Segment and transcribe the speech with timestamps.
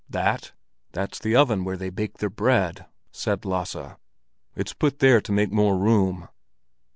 [0.09, 0.53] "That?
[0.93, 3.97] That's the oven where they bake their bread," said Lasse.
[4.55, 6.27] "It's put there to make more room."